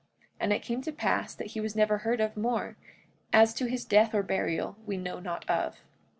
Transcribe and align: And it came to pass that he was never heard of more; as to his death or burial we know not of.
And 0.39 0.51
it 0.51 0.63
came 0.63 0.81
to 0.81 0.91
pass 0.91 1.35
that 1.35 1.49
he 1.51 1.59
was 1.59 1.75
never 1.75 1.99
heard 1.99 2.21
of 2.21 2.35
more; 2.35 2.75
as 3.31 3.53
to 3.53 3.67
his 3.69 3.85
death 3.85 4.15
or 4.15 4.23
burial 4.23 4.75
we 4.87 4.97
know 4.97 5.19
not 5.19 5.47
of. 5.47 5.81